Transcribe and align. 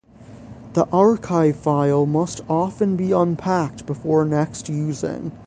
The 0.73 0.87
archive 0.87 1.57
file 1.57 2.07
must 2.07 2.41
often 2.49 2.95
be 2.95 3.11
unpacked 3.11 3.85
before 3.85 4.25
next 4.25 4.67
using. 4.67 5.31